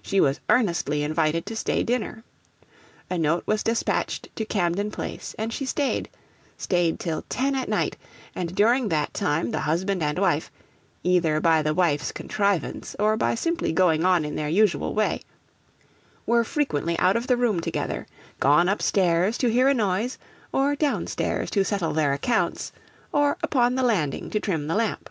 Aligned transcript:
She 0.00 0.20
was 0.20 0.38
earnestly 0.48 1.02
invited 1.02 1.44
to 1.46 1.56
stay 1.56 1.82
dinner. 1.82 2.22
A 3.10 3.18
note 3.18 3.42
was 3.46 3.64
despatched 3.64 4.28
to 4.36 4.44
Camden 4.44 4.92
Place, 4.92 5.34
and 5.40 5.52
she 5.52 5.66
staid 5.66 6.08
staid 6.56 7.00
till 7.00 7.22
ten 7.28 7.56
at 7.56 7.68
night; 7.68 7.96
and 8.32 8.54
during 8.54 8.90
that 8.90 9.12
time 9.12 9.50
the 9.50 9.62
husband 9.66 10.04
and 10.04 10.20
wife, 10.20 10.52
either 11.02 11.40
by 11.40 11.62
the 11.62 11.74
wife's 11.74 12.12
contrivance, 12.12 12.94
or 13.00 13.16
by 13.16 13.34
simply 13.34 13.72
going 13.72 14.04
on 14.04 14.24
in 14.24 14.36
their 14.36 14.48
usual 14.48 14.94
way, 14.94 15.22
were 16.26 16.44
frequently 16.44 16.96
out 17.00 17.16
of 17.16 17.26
the 17.26 17.36
room 17.36 17.58
together 17.58 18.06
gone 18.38 18.68
upstairs 18.68 19.36
to 19.38 19.50
hear 19.50 19.66
a 19.66 19.74
noise, 19.74 20.16
or 20.52 20.76
downstairs 20.76 21.50
to 21.50 21.64
settle 21.64 21.92
their 21.92 22.12
accounts, 22.12 22.70
or 23.10 23.36
upon 23.42 23.74
the 23.74 23.82
landing 23.82 24.30
to 24.30 24.38
trim 24.38 24.68
the 24.68 24.76
lamp. 24.76 25.10